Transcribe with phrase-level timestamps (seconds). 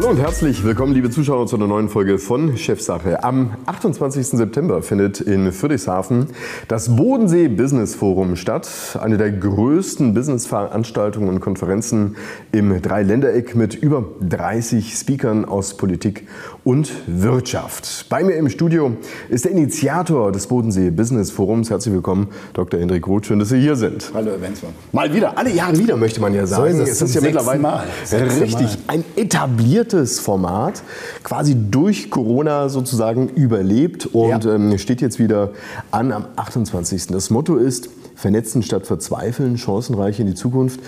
[0.00, 3.22] Hallo und herzlich willkommen, liebe Zuschauer, zu einer neuen Folge von Chefsache.
[3.22, 4.28] Am 28.
[4.28, 6.28] September findet in Friedrichshafen
[6.68, 8.98] das Bodensee Business Forum statt.
[8.98, 12.16] Eine der größten Businessveranstaltungen und Konferenzen
[12.50, 16.26] im Dreiländereck mit über 30 Speakern aus Politik
[16.64, 18.06] und Wirtschaft.
[18.08, 18.96] Bei mir im Studio
[19.28, 21.68] ist der Initiator des Bodensee Business Forums.
[21.68, 22.80] Herzlich willkommen, Dr.
[22.80, 23.26] Hendrik Roth.
[23.26, 24.10] Schön, dass Sie hier sind.
[24.14, 24.72] Hallo, Herr Wenzmann.
[24.92, 26.78] Mal wieder, alle Jahre wieder, möchte man ja sagen.
[26.78, 27.86] So ist es, es ist ja mittlerweile Mal.
[28.10, 29.89] richtig ein etabliertes
[30.20, 30.82] Format,
[31.22, 34.54] quasi durch Corona sozusagen überlebt und ja.
[34.54, 35.50] ähm, steht jetzt wieder
[35.90, 37.08] an am 28.
[37.08, 40.80] Das Motto ist, vernetzen statt verzweifeln, chancenreich in die Zukunft.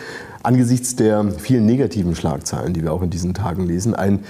[0.43, 4.21] Angesichts der vielen negativen Schlagzeilen, die wir auch in diesen Tagen lesen, ein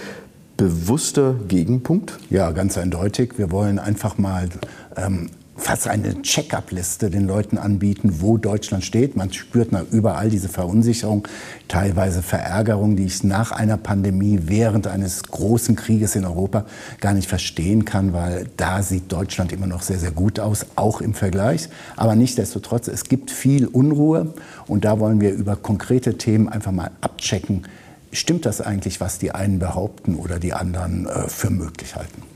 [0.57, 2.19] bewusster Gegenpunkt?
[2.31, 3.39] Ja, ganz eindeutig.
[3.39, 4.49] Wir wollen einfach mal
[4.97, 9.17] ähm, fast eine Check-up-Liste den Leuten anbieten, wo Deutschland steht.
[9.17, 11.29] Man spürt überall diese Verunsicherung,
[11.69, 16.65] teilweise Verärgerung, die ich nach einer Pandemie während eines großen Krieges in Europa
[17.01, 21.01] gar nicht verstehen kann, weil da sieht Deutschland immer noch sehr, sehr gut aus, auch
[21.01, 21.69] im Vergleich.
[21.97, 24.35] Aber nichtsdestotrotz, es gibt viel Unruhe
[24.67, 27.67] und da wollen wir über konkrete Themen einfach mal abchecken,
[28.11, 32.32] stimmt das eigentlich, was die einen behaupten oder die anderen äh, für möglich halten?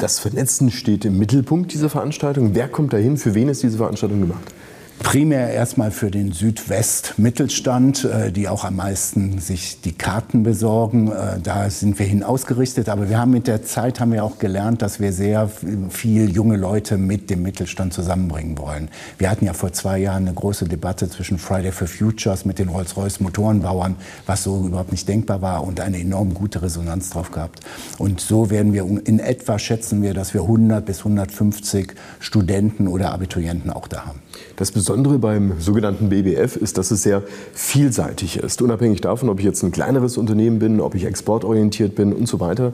[0.00, 2.54] Das Vernetzen steht im Mittelpunkt dieser Veranstaltung.
[2.54, 3.18] Wer kommt dahin?
[3.18, 4.40] Für wen ist diese Veranstaltung gemacht?
[5.02, 11.10] Primär erstmal für den Südwest-Mittelstand, äh, die auch am meisten sich die Karten besorgen.
[11.10, 12.88] Äh, da sind wir hin ausgerichtet.
[12.88, 15.50] Aber wir haben mit der Zeit haben wir auch gelernt, dass wir sehr
[15.88, 18.88] viel junge Leute mit dem Mittelstand zusammenbringen wollen.
[19.18, 22.68] Wir hatten ja vor zwei Jahren eine große Debatte zwischen Friday for Futures mit den
[22.68, 27.60] Rolls-Royce Motorenbauern, was so überhaupt nicht denkbar war und eine enorm gute Resonanz drauf gehabt.
[27.98, 33.12] Und so werden wir in etwa schätzen wir, dass wir 100 bis 150 Studenten oder
[33.12, 34.20] Abiturienten auch da haben.
[34.56, 37.22] Das Besondere beim sogenannten BBF ist, dass es sehr
[37.54, 38.60] vielseitig ist.
[38.60, 42.40] Unabhängig davon, ob ich jetzt ein kleineres Unternehmen bin, ob ich exportorientiert bin und so
[42.40, 42.72] weiter.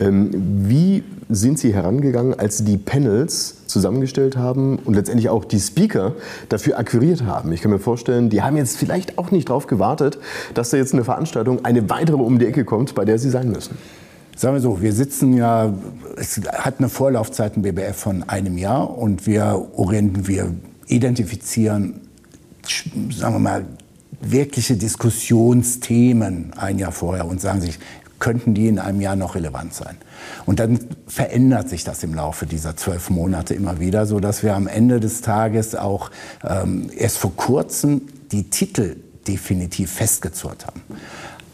[0.00, 0.30] Ähm,
[0.66, 6.14] wie sind Sie herangegangen, als Sie die Panels zusammengestellt haben und letztendlich auch die Speaker
[6.48, 7.52] dafür akquiriert haben?
[7.52, 10.18] Ich kann mir vorstellen, die haben jetzt vielleicht auch nicht darauf gewartet,
[10.54, 13.50] dass da jetzt eine Veranstaltung, eine weitere um die Ecke kommt, bei der sie sein
[13.50, 13.76] müssen.
[14.36, 15.74] Sagen wir so, wir sitzen ja,
[16.16, 20.54] es hat eine Vorlaufzeit ein BBF von einem Jahr und wir orientieren, wir
[20.88, 22.00] identifizieren,
[23.10, 23.66] sagen wir mal,
[24.20, 27.78] wirkliche Diskussionsthemen ein Jahr vorher und sagen sich,
[28.18, 29.96] könnten die in einem Jahr noch relevant sein?
[30.44, 34.56] Und dann verändert sich das im Laufe dieser zwölf Monate immer wieder, so dass wir
[34.56, 36.10] am Ende des Tages auch
[36.42, 38.96] ähm, erst vor kurzem die Titel
[39.28, 40.82] definitiv festgezurrt haben.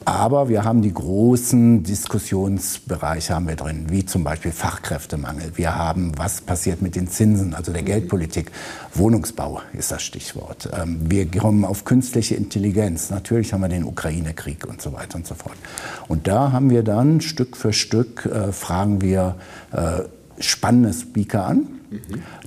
[0.05, 5.53] Aber wir haben die großen Diskussionsbereiche haben wir drin, wie zum Beispiel Fachkräftemangel.
[5.57, 8.51] Wir haben, was passiert mit den Zinsen, also der Geldpolitik.
[8.93, 10.69] Wohnungsbau ist das Stichwort.
[10.79, 13.11] Ähm, wir kommen auf künstliche Intelligenz.
[13.11, 15.57] Natürlich haben wir den Ukraine-Krieg und so weiter und so fort.
[16.07, 19.37] Und da haben wir dann Stück für Stück, äh, fragen wir
[19.73, 20.03] äh,
[20.39, 21.67] spannende Speaker an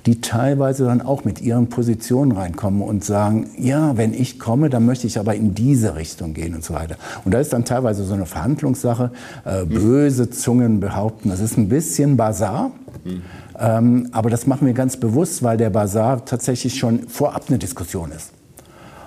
[0.06, 4.86] die teilweise dann auch mit ihren Positionen reinkommen und sagen, ja, wenn ich komme, dann
[4.86, 6.96] möchte ich aber in diese Richtung gehen und so weiter.
[7.24, 9.10] Und da ist dann teilweise so eine Verhandlungssache.
[9.44, 12.70] Äh, böse Zungen behaupten, das ist ein bisschen Bazar.
[13.04, 13.22] Mhm.
[13.58, 18.12] Ähm, aber das machen wir ganz bewusst, weil der Bazar tatsächlich schon vorab eine Diskussion
[18.12, 18.32] ist.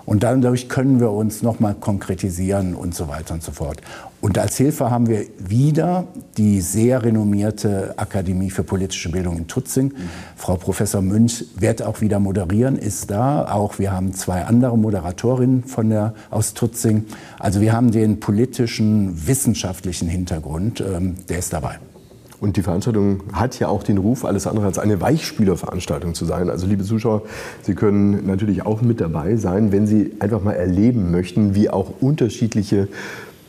[0.05, 3.81] Und dadurch können wir uns nochmal konkretisieren und so weiter und so fort.
[4.21, 6.05] Und als Hilfe haben wir wieder
[6.37, 9.87] die sehr renommierte Akademie für politische Bildung in Tutzing.
[9.87, 9.95] Mhm.
[10.35, 13.51] Frau Professor Münch wird auch wieder moderieren, ist da.
[13.51, 17.05] Auch wir haben zwei andere Moderatorinnen von der, aus Tutzing.
[17.39, 21.79] Also wir haben den politischen, wissenschaftlichen Hintergrund, ähm, der ist dabei.
[22.39, 26.49] Und die Veranstaltung hat ja auch den Ruf, alles andere als eine Weichspülerveranstaltung zu sein.
[26.49, 27.23] Also liebe Zuschauer,
[27.61, 32.01] Sie können natürlich auch mit dabei sein, wenn Sie einfach mal erleben möchten, wie auch
[32.01, 32.87] unterschiedliche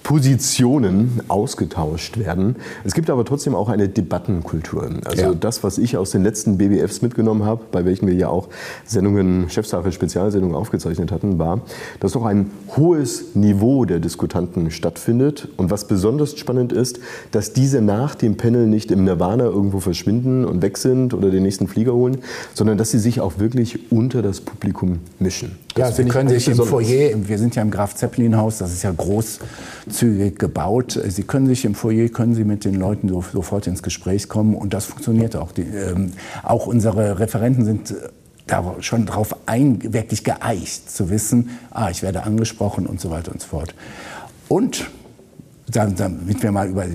[0.02, 2.56] Positionen ausgetauscht werden.
[2.84, 4.90] Es gibt aber trotzdem auch eine Debattenkultur.
[5.04, 5.34] Also ja.
[5.34, 8.48] das, was ich aus den letzten BBFs mitgenommen habe, bei welchen wir ja auch
[8.84, 11.60] Sendungen, Chefsache, Spezialsendungen aufgezeichnet hatten, war,
[12.00, 15.48] dass doch ein hohes Niveau der Diskutanten stattfindet.
[15.56, 16.98] Und was besonders spannend ist,
[17.30, 21.42] dass diese nach dem Panel nicht im Nirvana irgendwo verschwinden und weg sind oder den
[21.42, 22.18] nächsten Flieger holen,
[22.54, 25.52] sondern dass sie sich auch wirklich unter das Publikum mischen.
[25.74, 28.72] Das ja, Sie können sich im Foyer, wir sind ja im Graf Zeppelin Haus, das
[28.72, 31.00] ist ja großzügig gebaut.
[31.08, 34.54] Sie können sich im Foyer, können Sie mit den Leuten so, sofort ins Gespräch kommen
[34.54, 35.52] und das funktioniert auch.
[35.52, 37.94] Die, ähm, auch unsere Referenten sind äh,
[38.46, 43.32] da schon darauf ein, wirklich geeicht, zu wissen, ah, ich werde angesprochen und so weiter
[43.32, 43.74] und so fort.
[44.48, 44.90] Und
[45.70, 46.90] damit wir mal über äh,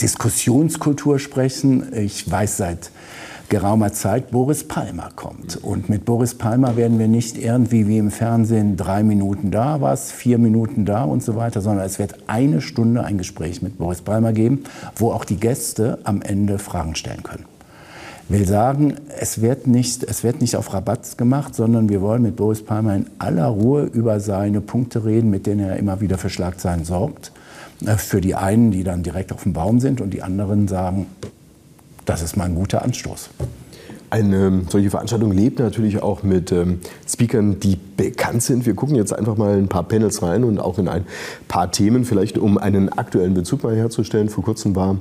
[0.00, 2.90] Diskussionskultur sprechen, ich weiß seit
[3.48, 5.56] geraumer Zeit Boris Palmer kommt.
[5.56, 10.12] Und mit Boris Palmer werden wir nicht irgendwie wie im Fernsehen drei Minuten da was,
[10.12, 14.02] vier Minuten da und so weiter, sondern es wird eine Stunde ein Gespräch mit Boris
[14.02, 14.64] Palmer geben,
[14.96, 17.44] wo auch die Gäste am Ende Fragen stellen können
[18.28, 22.36] will sagen, es wird, nicht, es wird nicht auf Rabatz gemacht, sondern wir wollen mit
[22.36, 26.28] Boris Palmer in aller Ruhe über seine Punkte reden, mit denen er immer wieder für
[26.30, 27.30] Schlagzeilen sorgt.
[27.84, 31.06] Äh, für die einen, die dann direkt auf dem Baum sind und die anderen sagen,
[32.06, 33.30] das ist mal ein guter Anstoß.
[34.08, 38.66] Eine solche Veranstaltung lebt natürlich auch mit ähm, Speakern, die bekannt sind.
[38.66, 41.06] Wir gucken jetzt einfach mal ein paar Panels rein und auch in ein
[41.48, 44.28] paar Themen, vielleicht um einen aktuellen Bezug mal herzustellen.
[44.28, 44.98] Vor kurzem war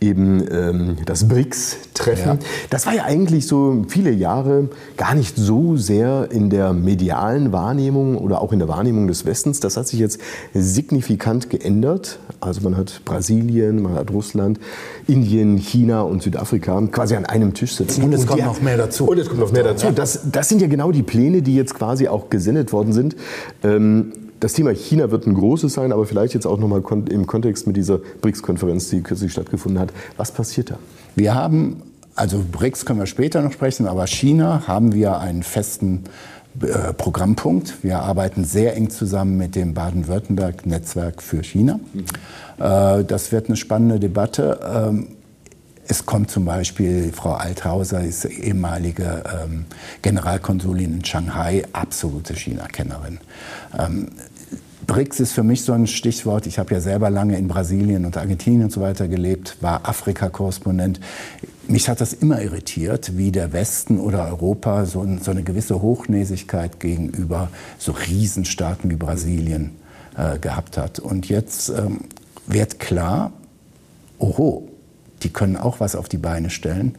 [0.00, 2.32] eben ähm, das BRICS-Treffen.
[2.32, 2.38] Ja.
[2.70, 8.18] Das war ja eigentlich so viele Jahre gar nicht so sehr in der medialen Wahrnehmung
[8.18, 9.60] oder auch in der Wahrnehmung des Westens.
[9.60, 10.20] Das hat sich jetzt
[10.52, 12.18] signifikant geändert.
[12.40, 14.60] Also man hat Brasilien, man hat Russland,
[15.06, 18.04] Indien, China und Südafrika quasi an einem Tisch sitzen.
[18.04, 19.06] Und es kommt noch mehr dazu.
[19.06, 19.90] Und es kommt noch mehr dazu.
[19.90, 23.16] Das, das sind ja genau die Pläne, die jetzt quasi auch gesendet worden sind.
[23.62, 27.66] Ähm, das Thema China wird ein großes sein, aber vielleicht jetzt auch nochmal im Kontext
[27.66, 29.92] mit dieser BRICS-Konferenz, die kürzlich stattgefunden hat.
[30.16, 30.78] Was passiert da?
[31.14, 31.82] Wir haben,
[32.14, 36.04] also BRICS können wir später noch sprechen, aber China haben wir einen festen
[36.60, 37.82] äh, Programmpunkt.
[37.82, 41.80] Wir arbeiten sehr eng zusammen mit dem Baden-Württemberg-Netzwerk für China.
[41.92, 42.04] Mhm.
[42.58, 44.60] Äh, das wird eine spannende Debatte.
[44.62, 45.06] Ähm,
[45.86, 49.66] es kommt zum Beispiel, Frau Althauser ist ehemalige ähm,
[50.02, 53.18] Generalkonsulin in Shanghai, absolute China-Kennerin.
[53.78, 54.08] Ähm,
[54.86, 56.46] BRICS ist für mich so ein Stichwort.
[56.46, 61.00] Ich habe ja selber lange in Brasilien und Argentinien und so weiter gelebt, war Afrika-Korrespondent.
[61.68, 66.80] Mich hat das immer irritiert, wie der Westen oder Europa so, so eine gewisse Hochnäsigkeit
[66.80, 67.48] gegenüber
[67.78, 69.70] so Riesenstaaten wie Brasilien
[70.16, 70.98] äh, gehabt hat.
[70.98, 72.00] Und jetzt ähm,
[72.46, 73.32] wird klar,
[74.18, 74.68] oho,
[75.24, 76.96] die können auch was auf die Beine stellen.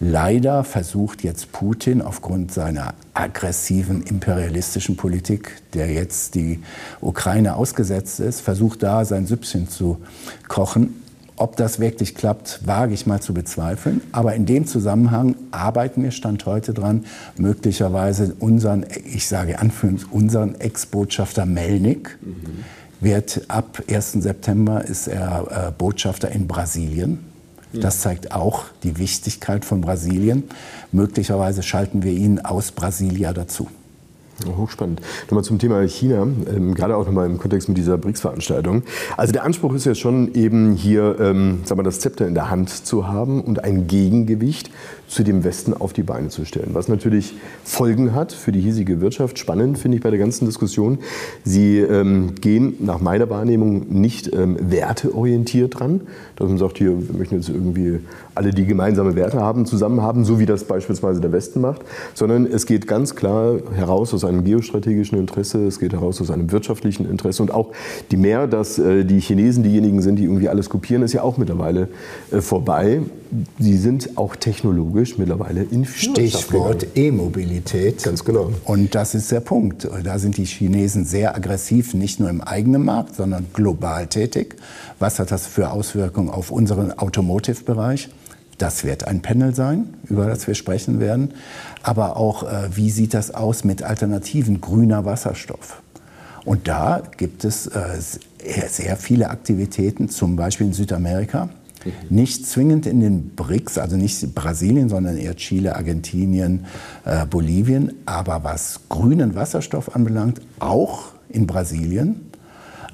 [0.00, 6.60] Leider versucht jetzt Putin aufgrund seiner aggressiven imperialistischen Politik, der jetzt die
[7.00, 9.98] Ukraine ausgesetzt ist, versucht da sein Süppchen zu
[10.48, 11.00] kochen.
[11.36, 14.00] Ob das wirklich klappt, wage ich mal zu bezweifeln.
[14.12, 17.06] Aber in dem Zusammenhang arbeiten wir Stand heute dran,
[17.36, 22.64] möglicherweise unseren, ich sage Anführungs, unseren Ex-Botschafter Melnik mhm.
[23.00, 24.12] wird ab 1.
[24.12, 27.33] September ist er äh, Botschafter in Brasilien
[27.82, 30.44] das zeigt auch die Wichtigkeit von Brasilien.
[30.92, 33.68] Möglicherweise schalten wir ihn aus Brasilia dazu.
[34.56, 35.00] Hochspannend.
[35.26, 38.82] Nochmal zum Thema China, ähm, gerade auch nochmal im Kontext mit dieser BRICS-Veranstaltung.
[39.16, 42.50] Also der Anspruch ist ja schon eben hier, ähm, sagen wir, das Zepter in der
[42.50, 44.70] Hand zu haben und ein Gegengewicht
[45.08, 46.70] zu dem Westen auf die Beine zu stellen.
[46.72, 49.38] Was natürlich Folgen hat für die hiesige Wirtschaft.
[49.38, 50.98] Spannend finde ich bei der ganzen Diskussion.
[51.44, 56.02] Sie ähm, gehen nach meiner Wahrnehmung nicht ähm, werteorientiert dran,
[56.36, 58.00] dass man sagt, hier, wir möchten jetzt irgendwie
[58.34, 61.82] alle, die gemeinsame Werte haben, zusammen haben, so wie das beispielsweise der Westen macht,
[62.14, 66.50] sondern es geht ganz klar heraus aus einem geostrategischen Interesse, es geht heraus aus einem
[66.50, 67.70] wirtschaftlichen Interesse und auch
[68.10, 71.36] die mehr, dass äh, die Chinesen diejenigen sind, die irgendwie alles kopieren, ist ja auch
[71.36, 71.88] mittlerweile
[72.30, 73.02] äh, vorbei.
[73.58, 78.02] Sie sind auch technologisch mittlerweile in Stichwort E-Mobilität.
[78.02, 78.50] Ganz genau.
[78.64, 79.88] Und das ist der Punkt.
[80.04, 84.56] Da sind die Chinesen sehr aggressiv, nicht nur im eigenen Markt, sondern global tätig.
[84.98, 88.08] Was hat das für Auswirkungen auf unseren Automotive-Bereich?
[88.58, 91.34] Das wird ein Panel sein, über das wir sprechen werden.
[91.82, 95.82] Aber auch, äh, wie sieht das aus mit Alternativen grüner Wasserstoff?
[96.44, 97.98] Und da gibt es äh,
[98.68, 101.46] sehr viele Aktivitäten, zum Beispiel in Südamerika.
[101.46, 101.92] Mhm.
[102.10, 106.66] Nicht zwingend in den BRICS, also nicht Brasilien, sondern eher Chile, Argentinien,
[107.04, 107.94] äh, Bolivien.
[108.06, 112.30] Aber was grünen Wasserstoff anbelangt, auch in Brasilien.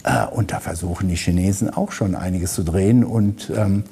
[0.05, 3.05] Äh, und da versuchen die Chinesen auch schon einiges zu drehen.
[3.05, 3.85] Und ähm,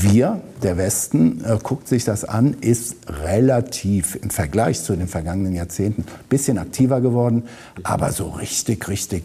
[0.00, 5.54] wir, der Westen, äh, guckt sich das an, ist relativ im Vergleich zu den vergangenen
[5.54, 7.44] Jahrzehnten ein bisschen aktiver geworden,
[7.82, 9.24] aber so richtig, richtig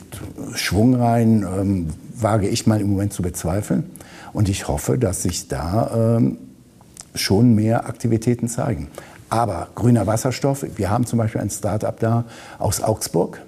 [0.55, 3.85] Schwung rein ähm, wage ich mal im Moment zu bezweifeln.
[4.33, 6.37] Und ich hoffe, dass sich da ähm,
[7.15, 8.87] schon mehr Aktivitäten zeigen.
[9.29, 12.25] Aber grüner Wasserstoff, wir haben zum Beispiel ein Start-up da
[12.59, 13.41] aus Augsburg,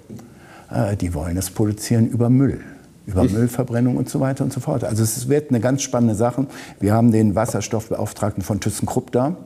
[0.70, 2.60] äh, die wollen es produzieren über Müll
[3.10, 4.84] über Müllverbrennung und so weiter und so fort.
[4.84, 6.46] Also es wird eine ganz spannende Sache.
[6.78, 9.36] Wir haben den Wasserstoffbeauftragten von ThyssenKrupp da, mhm.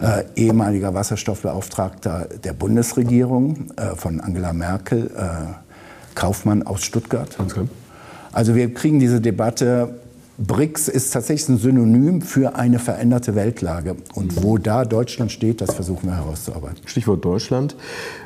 [0.00, 7.36] äh, ehemaliger Wasserstoffbeauftragter der Bundesregierung äh, von Angela Merkel, äh, Kaufmann aus Stuttgart.
[8.32, 9.94] Also wir kriegen diese Debatte.
[10.38, 13.96] BRICS ist tatsächlich ein Synonym für eine veränderte Weltlage.
[14.14, 16.86] Und wo da Deutschland steht, das versuchen wir herauszuarbeiten.
[16.86, 17.76] Stichwort Deutschland.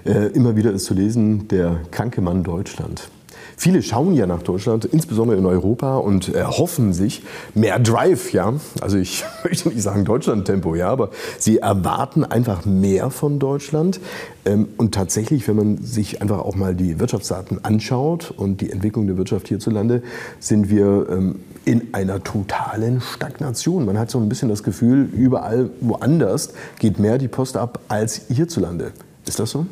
[0.04, 3.10] Äh, immer wieder ist zu lesen, der kranke Mann Deutschland.
[3.58, 7.22] Viele schauen ja nach Deutschland, insbesondere in Europa, und erhoffen sich
[7.54, 8.52] mehr Drive, ja.
[8.82, 13.98] Also ich möchte nicht sagen Deutschland-Tempo, ja, aber sie erwarten einfach mehr von Deutschland.
[14.44, 19.06] Ähm, und tatsächlich, wenn man sich einfach auch mal die Wirtschaftsdaten anschaut und die Entwicklung
[19.06, 20.02] der Wirtschaft hierzulande,
[20.38, 23.86] sind wir ähm, in einer totalen Stagnation.
[23.86, 28.22] Man hat so ein bisschen das Gefühl, überall woanders geht mehr die Post ab als
[28.28, 28.92] hierzulande.
[29.24, 29.66] Ist das so?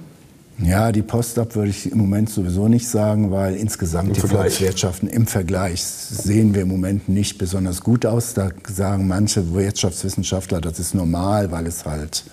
[0.59, 4.21] Ja, die Post ab würde ich im Moment sowieso nicht sagen, weil insgesamt Im die
[4.21, 4.41] Vergleich.
[4.41, 8.35] Volkswirtschaften im Vergleich sehen wir im Moment nicht besonders gut aus.
[8.35, 12.25] Da sagen manche Wirtschaftswissenschaftler, das ist normal, weil es halt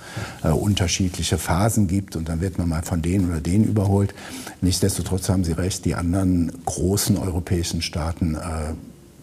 [0.44, 4.14] äh, unterschiedliche Phasen gibt und dann wird man mal von denen oder denen überholt.
[4.62, 8.74] Nichtsdestotrotz haben Sie recht, die anderen großen europäischen Staaten äh,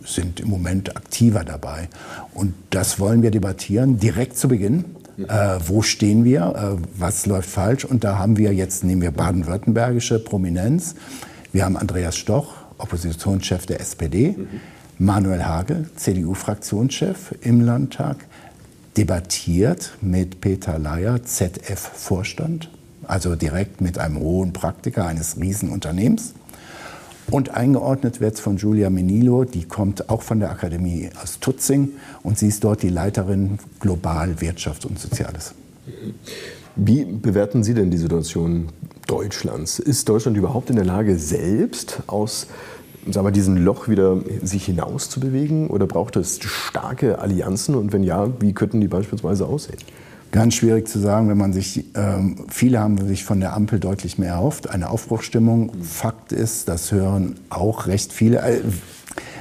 [0.04, 1.88] sind im Moment aktiver dabei.
[2.34, 4.84] Und das wollen wir debattieren, direkt zu Beginn.
[5.26, 6.78] Äh, wo stehen wir?
[6.78, 7.84] Äh, was läuft falsch?
[7.84, 10.94] Und da haben wir jetzt, nehmen wir baden-württembergische Prominenz.
[11.52, 14.48] Wir haben Andreas Stoch, Oppositionschef der SPD, mhm.
[14.98, 18.16] Manuel Hage, CDU-Fraktionschef im Landtag,
[18.96, 22.70] debattiert mit Peter Leier, ZF-Vorstand,
[23.04, 26.34] also direkt mit einem hohen Praktiker eines Riesenunternehmens.
[27.30, 31.90] Und eingeordnet wird es von Giulia Menilo, die kommt auch von der Akademie aus Tutzing
[32.22, 35.54] und sie ist dort die Leiterin Global Wirtschaft und Soziales.
[36.76, 38.68] Wie bewerten Sie denn die Situation
[39.06, 39.78] Deutschlands?
[39.78, 42.46] Ist Deutschland überhaupt in der Lage, selbst aus
[43.10, 45.68] sagen wir, diesem Loch wieder sich hinaus zu bewegen?
[45.68, 47.74] Oder braucht es starke Allianzen?
[47.74, 49.78] Und wenn ja, wie könnten die beispielsweise aussehen?
[50.30, 54.18] Ganz schwierig zu sagen, wenn man sich, ähm, viele haben sich von der Ampel deutlich
[54.18, 55.72] mehr erhofft, eine Aufbruchstimmung.
[55.82, 58.40] Fakt ist, das hören auch recht viele.
[58.40, 58.60] Äh,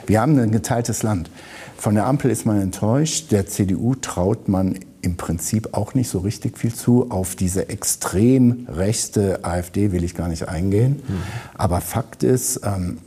[0.06, 1.30] wir haben ein geteiltes Land.
[1.78, 3.32] Von der Ampel ist man enttäuscht.
[3.32, 7.12] Der CDU traut man im Prinzip auch nicht so richtig viel zu.
[7.12, 11.02] Auf diese extrem rechte AfD will ich gar nicht eingehen.
[11.08, 11.22] Mhm.
[11.56, 13.00] Aber Fakt ist, ähm,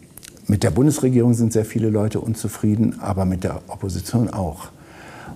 [0.47, 4.69] mit der Bundesregierung sind sehr viele Leute unzufrieden, aber mit der Opposition auch.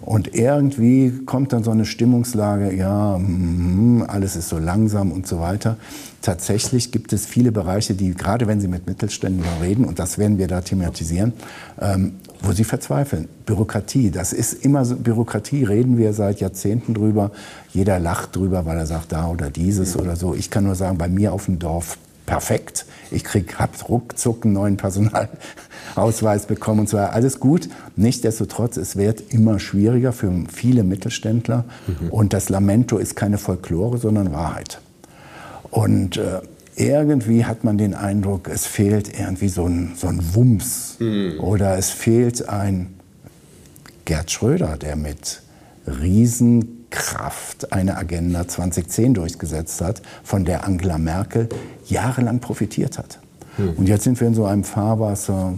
[0.05, 5.41] Und irgendwie kommt dann so eine Stimmungslage, ja, mm, alles ist so langsam und so
[5.41, 5.79] weiter.
[6.21, 10.37] Tatsächlich gibt es viele Bereiche, die, gerade wenn Sie mit Mittelständlern reden, und das werden
[10.39, 11.33] wir da thematisieren,
[11.81, 13.29] ähm, wo sie verzweifeln.
[13.47, 17.31] Bürokratie, das ist immer so, Bürokratie, reden wir seit Jahrzehnten drüber.
[17.73, 20.35] Jeder lacht drüber, weil er sagt, da oder dieses oder so.
[20.35, 22.87] Ich kann nur sagen, bei mir auf dem Dorf perfekt.
[23.11, 27.12] Ich krieg, hab ruckzuck einen neuen Personalausweis bekommen und so weiter.
[27.12, 27.69] Alles gut.
[27.97, 31.64] Nichtsdestotrotz, es wird immer schwieriger für viele Mittelständler.
[31.87, 32.11] Mhm.
[32.11, 34.81] Und das Lamento ist keine Folklore, sondern Wahrheit.
[35.71, 36.40] Und äh,
[36.76, 40.97] irgendwie hat man den Eindruck, es fehlt irgendwie so ein, so ein Wumms.
[40.99, 41.38] Mhm.
[41.40, 42.95] Oder es fehlt ein
[44.04, 45.40] Gerd Schröder, der mit
[45.87, 51.49] riesen Kraft eine Agenda 2010 durchgesetzt hat, von der Angela Merkel
[51.87, 53.19] jahrelang profitiert hat.
[53.57, 53.75] Hm.
[53.75, 55.55] Und jetzt sind wir in so einem Fahrwasser.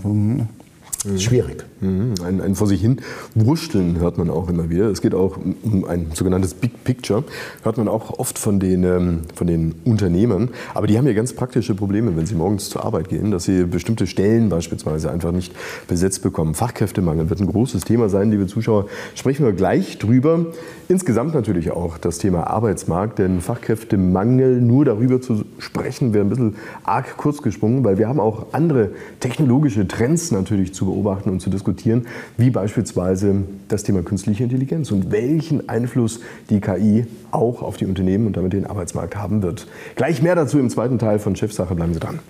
[1.06, 1.18] Hm, Mhm.
[1.18, 1.64] Schwierig.
[1.80, 2.14] Mhm.
[2.25, 3.00] Ein, ein, vor sich hin
[3.34, 4.86] wursteln hört man auch immer wieder.
[4.86, 7.22] Es geht auch um ein sogenanntes Big Picture.
[7.62, 10.50] Hört man auch oft von den, ähm, von den Unternehmern.
[10.75, 13.64] Aber die haben ja ganz praktische Probleme, wenn sie morgens zur Arbeit gehen, dass sie
[13.64, 15.54] bestimmte Stellen beispielsweise einfach nicht
[15.86, 16.54] besetzt bekommen.
[16.54, 18.86] Fachkräftemangel wird ein großes Thema sein, liebe Zuschauer.
[19.14, 20.46] Sprechen wir gleich drüber.
[20.88, 26.56] Insgesamt natürlich auch das Thema Arbeitsmarkt, denn Fachkräftemangel, nur darüber zu sprechen, wäre ein bisschen
[26.84, 30.96] arg kurz gesprungen, weil wir haben auch andere technologische Trends natürlich zu beobachten
[31.31, 37.62] und zu diskutieren, wie beispielsweise das Thema künstliche Intelligenz und welchen Einfluss die KI auch
[37.62, 39.67] auf die Unternehmen und damit den Arbeitsmarkt haben wird.
[39.95, 41.75] Gleich mehr dazu im zweiten Teil von Chefsache.
[41.75, 42.21] Bleiben Sie dran.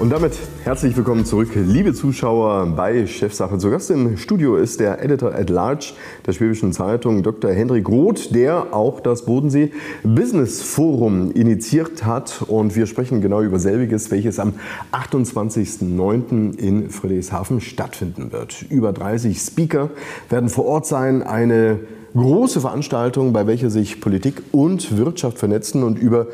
[0.00, 0.32] Und damit
[0.64, 3.58] herzlich willkommen zurück, liebe Zuschauer bei Chefsache.
[3.58, 5.92] Zu Gast im Studio ist der Editor at Large
[6.26, 7.50] der Schwäbischen Zeitung, Dr.
[7.50, 12.42] Hendrik Roth, der auch das Bodensee Business Forum initiiert hat.
[12.48, 14.54] Und wir sprechen genau über selbiges, welches am
[14.90, 16.58] 28.09.
[16.58, 18.64] in Friedrichshafen stattfinden wird.
[18.70, 19.90] Über 30 Speaker
[20.30, 21.22] werden vor Ort sein.
[21.22, 21.78] Eine
[22.14, 26.26] große Veranstaltung, bei welcher sich Politik und Wirtschaft vernetzen und über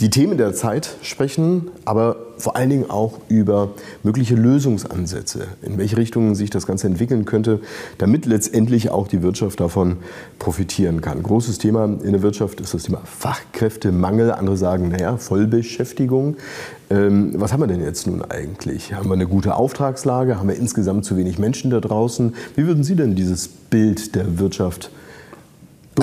[0.00, 3.70] die Themen der Zeit sprechen, aber vor allen Dingen auch über
[4.02, 7.60] mögliche Lösungsansätze, in welche Richtung sich das Ganze entwickeln könnte,
[7.98, 9.98] damit letztendlich auch die Wirtschaft davon
[10.38, 11.22] profitieren kann.
[11.22, 14.32] Großes Thema in der Wirtschaft ist das Thema Fachkräftemangel.
[14.32, 16.36] Andere sagen, naja, Vollbeschäftigung.
[16.90, 18.92] Ähm, was haben wir denn jetzt nun eigentlich?
[18.92, 20.38] Haben wir eine gute Auftragslage?
[20.38, 22.34] Haben wir insgesamt zu wenig Menschen da draußen?
[22.56, 24.90] Wie würden Sie denn dieses Bild der Wirtschaft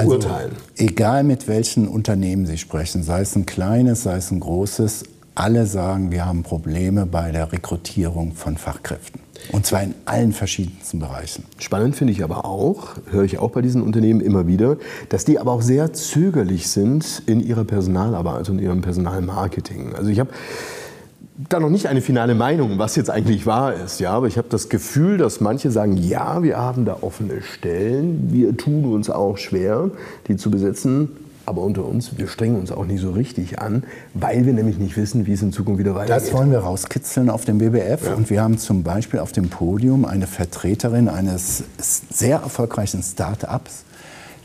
[0.08, 0.51] beurteilen?
[0.51, 5.03] Also, egal mit welchen Unternehmen Sie sprechen, sei es ein kleines, sei es ein großes,
[5.36, 9.22] alle sagen, wir haben Probleme bei der Rekrutierung von Fachkräften.
[9.53, 11.46] Und zwar in allen verschiedensten Bereichen.
[11.60, 14.75] Spannend finde ich aber auch, höre ich auch bei diesen Unternehmen immer wieder,
[15.08, 19.96] dass die aber auch sehr zögerlich sind in ihrer Personalarbeit und ihrem Personalmarketing.
[19.96, 20.32] Also ich habe
[21.48, 24.00] da noch nicht eine finale Meinung, was jetzt eigentlich wahr ist.
[24.00, 28.29] Ja, aber ich habe das Gefühl, dass manche sagen, ja, wir haben da offene Stellen,
[28.31, 29.89] wir tun uns auch schwer,
[30.27, 31.10] die zu besetzen.
[31.46, 34.96] Aber unter uns, wir strengen uns auch nicht so richtig an, weil wir nämlich nicht
[34.98, 36.27] wissen, wie es in Zukunft wieder weitergeht.
[36.27, 38.05] Das wollen wir rauskitzeln auf dem BBF.
[38.05, 38.13] Ja.
[38.13, 43.86] Und wir haben zum Beispiel auf dem Podium eine Vertreterin eines sehr erfolgreichen Start-ups,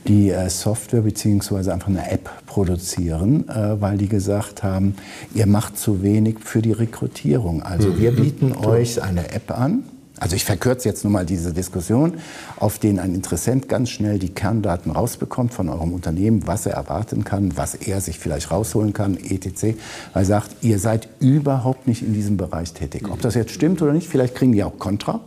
[0.07, 1.71] die äh, Software bzw.
[1.71, 4.97] einfach eine App produzieren, äh, weil die gesagt haben,
[5.35, 7.63] ihr macht zu wenig für die Rekrutierung.
[7.63, 8.17] Also wir mhm.
[8.17, 9.85] bieten euch eine App an.
[10.21, 12.15] Also ich verkürze jetzt nur mal diese Diskussion,
[12.57, 17.25] auf denen ein Interessent ganz schnell die Kerndaten rausbekommt von eurem Unternehmen, was er erwarten
[17.25, 19.77] kann, was er sich vielleicht rausholen kann, etc.
[20.13, 23.11] Weil er sagt, ihr seid überhaupt nicht in diesem Bereich tätig.
[23.11, 25.21] Ob das jetzt stimmt oder nicht, vielleicht kriegen die auch Kontra.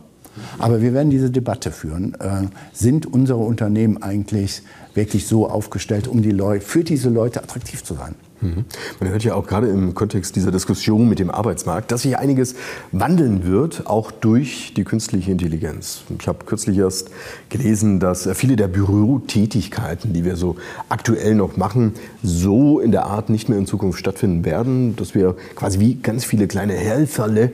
[0.58, 2.14] Aber wir werden diese Debatte führen.
[2.14, 4.62] Äh, sind unsere Unternehmen eigentlich
[4.94, 8.14] wirklich so aufgestellt, um die Leute, für diese Leute attraktiv zu sein?
[8.40, 8.64] Mhm.
[9.00, 12.54] Man hört ja auch gerade im Kontext dieser Diskussion mit dem Arbeitsmarkt, dass sich einiges
[12.92, 16.02] wandeln wird, auch durch die künstliche Intelligenz.
[16.18, 17.10] Ich habe kürzlich erst
[17.48, 20.56] gelesen, dass viele der Bürotätigkeiten, die wir so
[20.88, 25.36] aktuell noch machen, so in der Art nicht mehr in Zukunft stattfinden werden, dass wir
[25.54, 27.52] quasi wie ganz viele kleine Helferle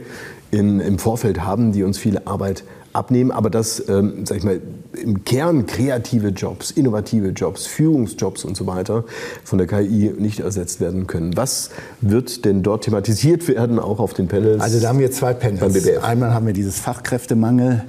[0.50, 2.64] in, im Vorfeld haben, die uns viel Arbeit
[2.94, 4.60] abnehmen, aber dass, ähm, sag ich mal,
[5.02, 9.04] im Kern kreative Jobs, innovative Jobs, Führungsjobs und so weiter
[9.44, 11.36] von der KI nicht ersetzt werden können.
[11.36, 11.70] Was
[12.00, 14.62] wird denn dort thematisiert werden, auch auf den Panels?
[14.62, 15.88] Also da haben wir zwei Panels.
[16.02, 17.84] Einmal haben wir dieses Fachkräftemangel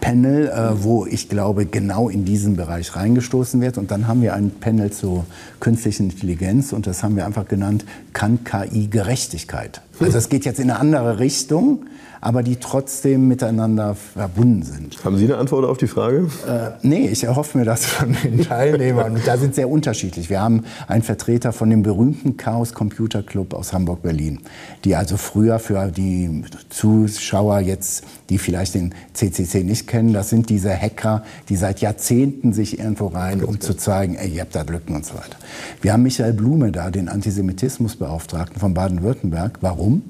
[0.00, 3.78] Panel, äh, wo ich glaube, genau in diesen Bereich reingestoßen wird.
[3.78, 5.24] Und dann haben wir ein Panel zur
[5.60, 9.80] künstlichen Intelligenz und das haben wir einfach genannt, kann KI Gerechtigkeit.
[10.00, 11.86] Also es geht jetzt in eine andere Richtung
[12.20, 15.04] aber die trotzdem miteinander verbunden sind.
[15.04, 16.28] Haben Sie eine Antwort auf die Frage?
[16.46, 19.14] Äh, nee, ich erhoffe mir das von den Teilnehmern.
[19.14, 20.30] Und da sind sehr unterschiedlich.
[20.30, 24.40] Wir haben einen Vertreter von dem berühmten Chaos Computer Club aus Hamburg-Berlin,
[24.84, 30.50] die also früher für die Zuschauer jetzt, die vielleicht den CCC nicht kennen, das sind
[30.50, 34.62] diese Hacker, die seit Jahrzehnten sich irgendwo rein, um zu zeigen, ey, ihr habt da
[34.62, 35.36] Lücken und so weiter.
[35.80, 39.58] Wir haben Michael Blume da, den Antisemitismusbeauftragten von Baden-Württemberg.
[39.60, 40.02] Warum?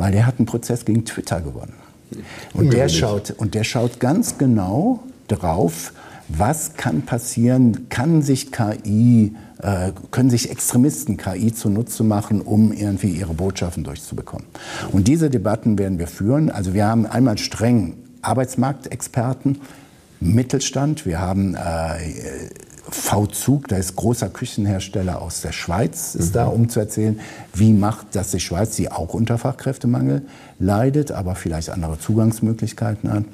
[0.00, 1.74] Weil der hat einen Prozess gegen Twitter gewonnen.
[2.54, 5.92] Und der, schaut, und der schaut ganz genau drauf,
[6.26, 13.08] was kann passieren, kann sich KI, äh, können sich Extremisten KI zunutze machen, um irgendwie
[13.10, 14.46] ihre Botschaften durchzubekommen.
[14.90, 16.50] Und diese Debatten werden wir führen.
[16.50, 19.60] Also wir haben einmal streng Arbeitsmarktexperten,
[20.20, 21.58] Mittelstand, wir haben äh,
[22.90, 26.32] V-Zug, da ist großer Küchenhersteller aus der Schweiz, ist mhm.
[26.32, 27.20] da, um zu erzählen,
[27.54, 30.22] wie macht das die Schweiz, die auch unter Fachkräftemangel
[30.58, 33.24] leidet, aber vielleicht andere Zugangsmöglichkeiten hat.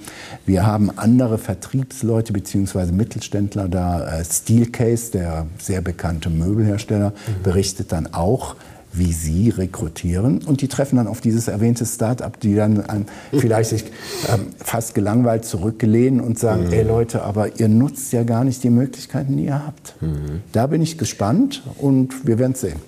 [0.45, 2.92] Wir haben andere Vertriebsleute bzw.
[2.92, 4.21] Mittelständler da.
[4.21, 7.42] Äh, Steelcase, der sehr bekannte Möbelhersteller, mhm.
[7.42, 8.57] berichtet dann auch,
[8.99, 10.43] wie sie rekrutieren.
[10.45, 13.07] Und die treffen dann auf dieses erwähnte Start-up, die dann ähm,
[13.39, 13.85] vielleicht sich
[14.33, 16.73] ähm, fast gelangweilt zurücklehnen und sagen, mhm.
[16.73, 19.95] ey Leute, aber ihr nutzt ja gar nicht die Möglichkeiten, die ihr habt.
[20.01, 20.43] Mhm.
[20.53, 22.81] Da bin ich gespannt und wir werden es sehen.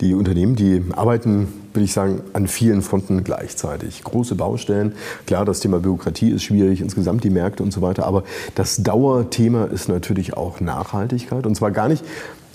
[0.00, 4.04] Die Unternehmen, die arbeiten, würde ich sagen, an vielen Fronten gleichzeitig.
[4.04, 4.92] Große Baustellen.
[5.26, 8.06] Klar, das Thema Bürokratie ist schwierig, insgesamt die Märkte und so weiter.
[8.06, 8.22] Aber
[8.54, 11.46] das Dauerthema ist natürlich auch Nachhaltigkeit.
[11.46, 12.04] Und zwar gar nicht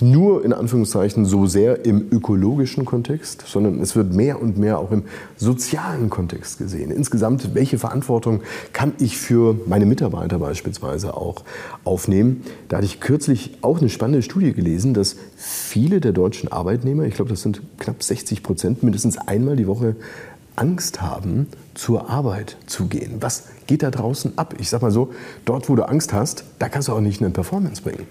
[0.00, 4.90] nur in Anführungszeichen so sehr im ökologischen Kontext, sondern es wird mehr und mehr auch
[4.90, 5.04] im
[5.36, 6.90] sozialen Kontext gesehen.
[6.90, 8.40] Insgesamt, welche Verantwortung
[8.72, 11.44] kann ich für meine Mitarbeiter beispielsweise auch
[11.84, 12.42] aufnehmen?
[12.68, 17.14] Da hatte ich kürzlich auch eine spannende Studie gelesen, dass viele der deutschen Arbeitnehmer, ich
[17.14, 19.96] glaube, das sind knapp 60 Prozent, mindestens einmal die Woche
[20.56, 23.16] Angst haben, zur Arbeit zu gehen.
[23.20, 24.54] Was geht da draußen ab?
[24.58, 25.12] Ich sag mal so,
[25.44, 28.06] dort, wo du Angst hast, da kannst du auch nicht eine Performance bringen.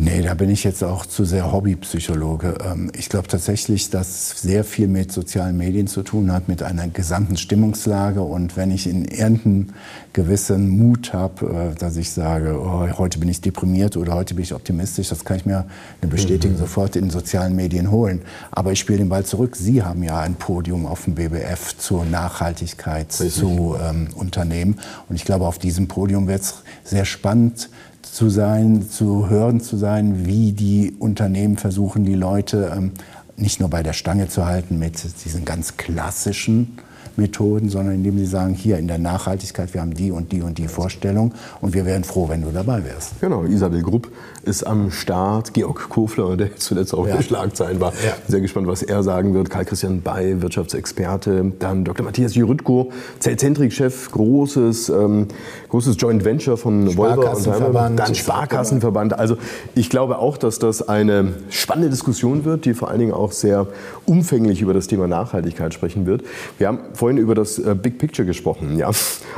[0.00, 2.56] Nee, da bin ich jetzt auch zu sehr Hobbypsychologe.
[2.64, 6.86] Ähm, ich glaube tatsächlich, dass sehr viel mit sozialen Medien zu tun hat, mit einer
[6.86, 8.22] gesamten Stimmungslage.
[8.22, 9.70] Und wenn ich in irgendeinem
[10.12, 14.44] gewissen Mut habe, äh, dass ich sage, oh, heute bin ich deprimiert oder heute bin
[14.44, 15.66] ich optimistisch, das kann ich mir
[16.00, 16.60] eine Bestätigung mhm.
[16.60, 18.22] sofort in sozialen Medien holen.
[18.52, 19.56] Aber ich spiele den Ball zurück.
[19.56, 24.78] Sie haben ja ein Podium auf dem BBF zur Nachhaltigkeit zu ähm, Unternehmen.
[25.08, 27.68] Und ich glaube, auf diesem Podium wird es sehr spannend
[28.12, 32.92] zu sein, zu hören zu sein, wie die Unternehmen versuchen, die Leute ähm,
[33.36, 36.78] nicht nur bei der Stange zu halten mit diesen ganz klassischen
[37.16, 40.58] Methoden, sondern indem sie sagen, hier in der Nachhaltigkeit, wir haben die und die und
[40.58, 43.20] die Vorstellung und wir wären froh, wenn du dabei wärst.
[43.20, 44.10] Genau, Isabel Grupp
[44.44, 47.16] ist am Start, Georg Kofler, der zuletzt auch ja.
[47.16, 47.92] in Schlagzeilen war.
[48.04, 48.14] Ja.
[48.26, 49.50] Sehr gespannt, was er sagen wird.
[49.50, 52.04] Karl-Christian Bay, Wirtschaftsexperte, dann Dr.
[52.04, 55.28] Matthias Jürütko, Zellzentrik-Chef, großes, ähm,
[55.68, 59.18] großes Joint Venture von Volvo und Daimler, dann Sparkassenverband.
[59.18, 59.36] Also
[59.74, 63.66] ich glaube auch, dass das eine spannende Diskussion wird, die vor allen Dingen auch sehr
[64.06, 66.22] umfänglich über das Thema Nachhaltigkeit sprechen wird.
[66.56, 68.90] Wir haben vorhin über das äh, Big Picture gesprochen, ja.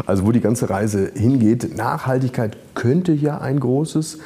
[0.07, 1.77] Also wo die ganze Reise hingeht.
[1.77, 4.19] Nachhaltigkeit könnte ja ein großes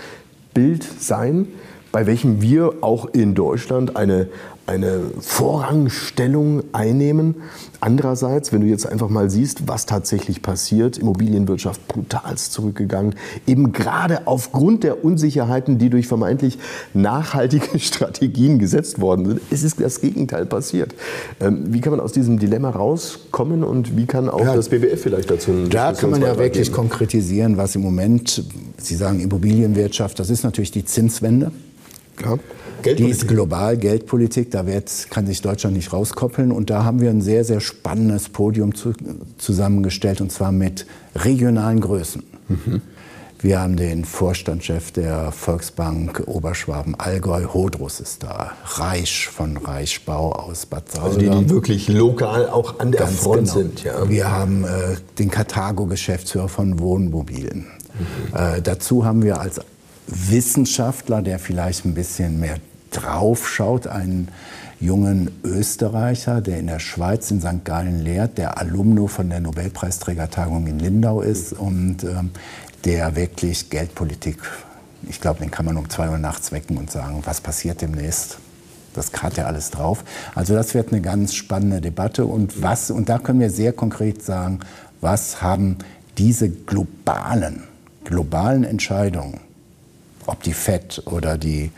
[0.54, 1.48] Bild sein,
[1.90, 4.28] bei welchem wir auch in Deutschland eine,
[4.66, 7.36] eine Vorrangstellung einnehmen.
[7.80, 13.14] Andererseits, wenn du jetzt einfach mal siehst, was tatsächlich passiert, Immobilienwirtschaft brutal zurückgegangen,
[13.46, 16.58] eben gerade aufgrund der Unsicherheiten, die durch vermeintlich
[16.94, 20.94] nachhaltige Strategien gesetzt worden sind, ist es das Gegenteil passiert.
[21.40, 25.02] Ähm, wie kann man aus diesem Dilemma rauskommen und wie kann auch ja, das BBF
[25.02, 26.76] vielleicht dazu Da kann man ja wirklich geben?
[26.76, 28.42] konkretisieren, was im Moment,
[28.78, 31.52] Sie sagen Immobilienwirtschaft, das ist natürlich die Zinswende.
[32.16, 32.38] Klar.
[32.84, 36.52] Die ist global, Geldpolitik, da wird, kann sich Deutschland nicht rauskoppeln.
[36.52, 38.92] Und da haben wir ein sehr, sehr spannendes Podium zu,
[39.38, 42.22] zusammengestellt, und zwar mit regionalen Größen.
[42.48, 42.82] Mhm.
[43.44, 50.90] Wir haben den Vorstandschef der Volksbank Oberschwaben-Allgäu, Hodrus ist da, Reich von Reichsbau aus Bad
[50.90, 51.10] Sauldam.
[51.10, 53.52] Also die, die wirklich lokal auch an der Ganz Front genau.
[53.52, 53.84] sind.
[53.84, 54.08] Ja.
[54.08, 57.66] Wir haben äh, den Karthago-Geschäftsführer von Wohnmobilen.
[57.66, 58.34] Mhm.
[58.34, 59.60] Äh, dazu haben wir als
[60.06, 62.56] Wissenschaftler, der vielleicht ein bisschen mehr
[62.96, 64.28] draufschaut, einen
[64.80, 67.64] jungen Österreicher, der in der Schweiz in St.
[67.64, 72.30] Gallen lehrt, der Alumno von der Nobelpreisträgertagung in Lindau ist und ähm,
[72.84, 74.38] der wirklich Geldpolitik,
[75.08, 78.38] ich glaube, den kann man um zwei Uhr nachts wecken und sagen, was passiert demnächst.
[78.94, 80.04] Das hat ja alles drauf.
[80.34, 84.22] Also das wird eine ganz spannende Debatte und was und da können wir sehr konkret
[84.22, 84.60] sagen,
[85.00, 85.78] was haben
[86.16, 87.64] diese globalen
[88.04, 89.40] globalen Entscheidungen,
[90.26, 91.70] ob die FED oder die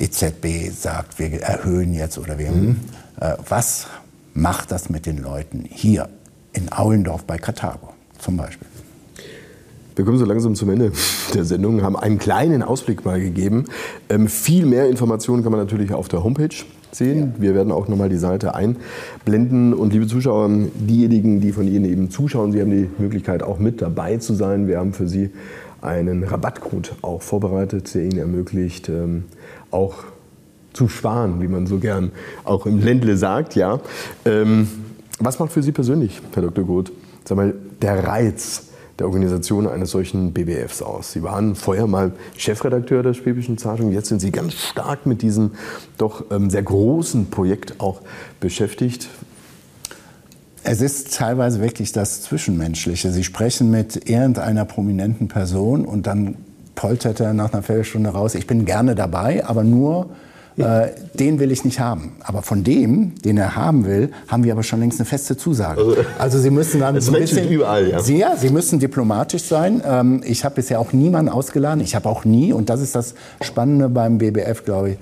[0.00, 2.76] EZB sagt, wir erhöhen jetzt oder wir, mhm.
[3.20, 3.86] äh, was
[4.34, 6.08] macht das mit den Leuten hier
[6.52, 8.68] in Aulendorf bei Karthago zum Beispiel?
[9.96, 10.92] Wir kommen so langsam zum Ende
[11.34, 13.64] der Sendung, haben einen kleinen Ausblick mal gegeben.
[14.10, 16.54] Ähm, viel mehr Informationen kann man natürlich auf der Homepage
[16.92, 17.32] sehen.
[17.36, 17.42] Ja.
[17.42, 19.72] Wir werden auch nochmal die Seite einblenden.
[19.72, 23.80] Und liebe Zuschauer, diejenigen, die von Ihnen eben zuschauen, Sie haben die Möglichkeit auch mit
[23.80, 24.68] dabei zu sein.
[24.68, 25.30] Wir haben für Sie
[25.80, 29.24] einen Rabattcode auch vorbereitet, der Ihnen ermöglicht, ähm,
[29.76, 29.94] auch
[30.72, 32.12] zu sparen, wie man so gern
[32.44, 33.54] auch im Ländle sagt.
[33.54, 33.80] Ja.
[34.24, 34.68] Ähm,
[35.18, 36.64] was macht für Sie persönlich, Herr Dr.
[36.64, 36.92] Groth,
[37.24, 41.12] sag mal, der Reiz der Organisation eines solchen BBFs aus?
[41.12, 45.52] Sie waren vorher mal Chefredakteur der Schwäbischen Zeitung, jetzt sind Sie ganz stark mit diesem
[45.96, 48.00] doch ähm, sehr großen Projekt auch
[48.40, 49.08] beschäftigt.
[50.62, 53.12] Es ist teilweise wirklich das Zwischenmenschliche.
[53.12, 56.36] Sie sprechen mit irgendeiner prominenten Person und dann
[56.76, 60.10] poltert er nach einer Viertelstunde raus, ich bin gerne dabei, aber nur,
[60.56, 62.12] äh, den will ich nicht haben.
[62.20, 65.80] Aber von dem, den er haben will, haben wir aber schon längst eine feste Zusage.
[65.80, 68.00] Also, also Sie müssen dann so ein bisschen, überall, ja.
[68.00, 69.82] Sie, ja, Sie müssen diplomatisch sein.
[69.84, 71.82] Ähm, ich habe bisher auch niemanden ausgeladen.
[71.82, 74.98] Ich habe auch nie, und das ist das Spannende beim BBF, glaube ich,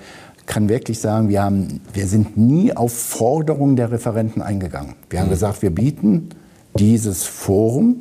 [0.46, 4.94] kann wirklich sagen, wir, haben, wir sind nie auf Forderungen der Referenten eingegangen.
[5.08, 5.32] Wir haben mhm.
[5.32, 6.30] gesagt, wir bieten
[6.76, 7.96] dieses Forum.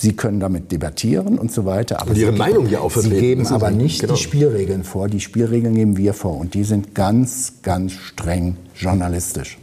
[0.00, 2.00] Sie können damit debattieren und so weiter.
[2.00, 3.14] Aber und Ihre Sie Meinung ja auch vertreten.
[3.16, 4.14] Sie geben aber nicht genau.
[4.14, 5.08] die Spielregeln vor.
[5.08, 6.36] Die Spielregeln geben wir vor.
[6.36, 9.58] Und die sind ganz, ganz streng journalistisch.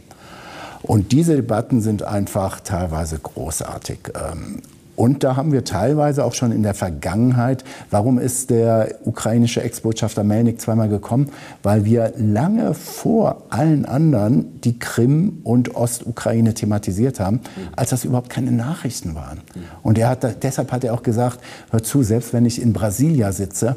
[0.82, 3.98] Und diese Debatten sind einfach teilweise großartig.
[4.96, 10.24] Und da haben wir teilweise auch schon in der Vergangenheit, warum ist der ukrainische Ex-Botschafter
[10.24, 11.30] Melnik zweimal gekommen?
[11.62, 17.40] Weil wir lange vor allen anderen die Krim und Ostukraine thematisiert haben,
[17.76, 19.42] als das überhaupt keine Nachrichten waren.
[19.82, 23.32] Und er hat, deshalb hat er auch gesagt, hör zu, selbst wenn ich in Brasilia
[23.32, 23.76] sitze,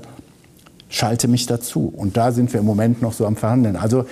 [0.88, 1.92] schalte mich dazu.
[1.96, 3.76] Und da sind wir im Moment noch so am Verhandeln.
[3.76, 4.06] Also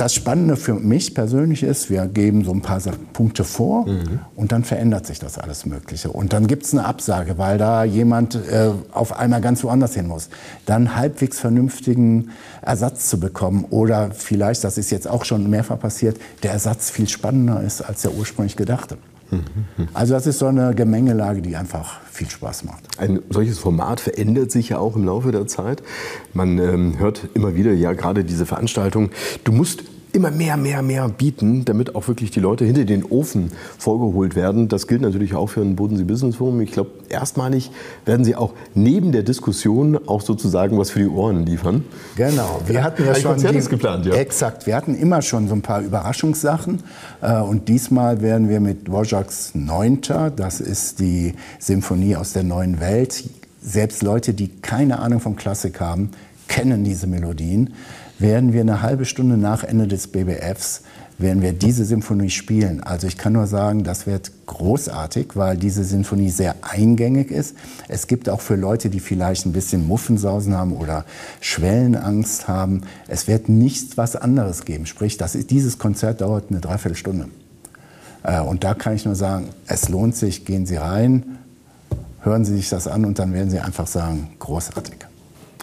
[0.00, 2.80] das Spannende für mich persönlich ist, wir geben so ein paar
[3.12, 4.20] Punkte vor mhm.
[4.34, 6.10] und dann verändert sich das alles Mögliche.
[6.10, 10.06] Und dann gibt es eine Absage, weil da jemand äh, auf einmal ganz woanders hin
[10.06, 10.30] muss.
[10.64, 12.30] Dann halbwegs vernünftigen
[12.62, 17.06] Ersatz zu bekommen oder vielleicht, das ist jetzt auch schon mehrfach passiert, der Ersatz viel
[17.06, 18.96] spannender ist als der ursprünglich gedachte.
[19.94, 22.82] Also das ist so eine Gemengelage, die einfach viel Spaß macht.
[22.98, 25.82] Ein solches Format verändert sich ja auch im Laufe der Zeit.
[26.34, 29.10] Man ähm, hört immer wieder, ja gerade diese Veranstaltung,
[29.44, 33.50] du musst immer mehr, mehr, mehr bieten, damit auch wirklich die Leute hinter den Ofen
[33.78, 34.68] vorgeholt werden.
[34.68, 36.60] Das gilt natürlich auch für ein Bodensee Business Forum.
[36.60, 37.70] Ich glaube, erstmalig
[38.04, 41.84] werden Sie auch neben der Diskussion auch sozusagen was für die Ohren liefern.
[42.16, 42.60] Genau.
[42.66, 44.14] Wir hatten ja Ein schon Konzert die, ist geplant, ja.
[44.14, 44.66] Exakt.
[44.66, 46.82] Wir hatten immer schon so ein paar Überraschungssachen.
[47.20, 52.80] Äh, Und diesmal werden wir mit Dvořáks Neunter, das ist die Symphonie aus der neuen
[52.80, 53.24] Welt,
[53.62, 56.10] selbst Leute, die keine Ahnung von Klassik haben,
[56.48, 57.74] kennen diese Melodien,
[58.20, 60.82] werden wir eine halbe Stunde nach Ende des BBFs
[61.20, 62.82] werden wir diese Symphonie spielen.
[62.82, 67.56] Also ich kann nur sagen, das wird großartig, weil diese Sinfonie sehr eingängig ist.
[67.88, 71.04] Es gibt auch für Leute, die vielleicht ein bisschen Muffensausen haben oder
[71.40, 74.86] Schwellenangst haben, es wird nichts was anderes geben.
[74.86, 77.28] Sprich, das ist, dieses Konzert dauert eine Dreiviertelstunde.
[78.22, 81.38] Äh, Und da kann ich nur sagen, es lohnt sich, gehen Sie rein,
[82.22, 85.09] hören Sie sich das an und dann werden Sie einfach sagen, großartig.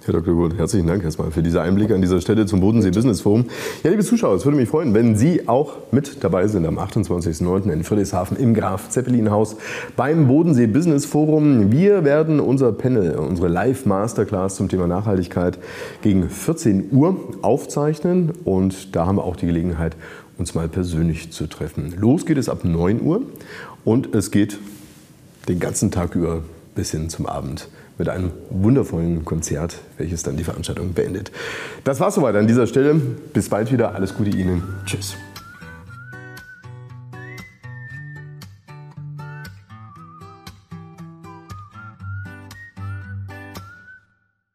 [0.08, 0.36] Herr Dr.
[0.36, 3.44] Gurt, herzlichen Dank erstmal für diese Einblicke an dieser Stelle zum Bodensee Business Forum.
[3.84, 7.70] Ja, liebe Zuschauer, es würde mich freuen, wenn Sie auch mit dabei sind am 28.09.
[7.70, 9.58] in Friedrichshafen im Graf Zeppelin Haus
[9.98, 11.74] beim Bodensee Business Forum.
[11.74, 15.60] Wir werden unser Panel, unsere Live Masterclass zum Thema Nachhaltigkeit
[16.02, 19.98] gegen 14 Uhr aufzeichnen und da haben wir auch die Gelegenheit,
[20.38, 21.94] uns mal persönlich zu treffen.
[22.00, 23.24] Los geht es ab 9 Uhr
[23.84, 24.58] und es geht
[25.50, 26.44] den ganzen Tag über
[26.76, 31.32] bis hin zum Abend mit einem wundervollen Konzert, welches dann die Veranstaltung beendet.
[31.84, 32.96] Das war's soweit an dieser Stelle.
[32.96, 33.96] Bis bald wieder.
[33.96, 34.64] Alles Gute Ihnen.
[34.86, 35.16] Tschüss.